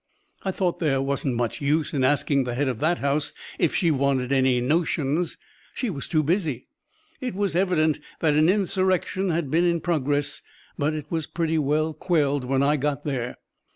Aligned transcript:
"I 0.41 0.49
thought 0.49 0.79
there 0.79 0.99
wasn't 0.99 1.35
much 1.35 1.61
use 1.61 1.93
in 1.93 2.03
asking 2.03 2.43
the 2.43 2.55
head 2.55 2.67
of 2.67 2.79
that 2.79 2.97
house 2.97 3.33
if 3.59 3.75
she 3.75 3.91
wanted 3.91 4.31
any 4.31 4.59
'notions.' 4.59 5.37
She 5.75 5.91
was 5.91 6.07
too 6.07 6.23
busy. 6.23 6.65
It 7.19 7.35
was 7.35 7.55
evident 7.55 7.99
that 8.19 8.33
an 8.33 8.49
insurrection 8.49 9.29
had 9.29 9.51
been 9.51 9.63
in 9.63 9.79
progress, 9.79 10.41
but 10.75 10.95
it 10.95 11.05
was 11.11 11.27
pretty 11.27 11.59
well 11.59 11.93
quelled 11.93 12.45
when 12.45 12.63
I 12.63 12.77
got 12.77 13.03
there. 13.03 13.37